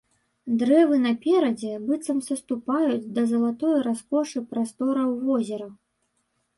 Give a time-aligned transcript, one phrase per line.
[0.61, 5.75] Дрэвы наперадзе быццам саступаюць да залатой раскошы прастораў возера.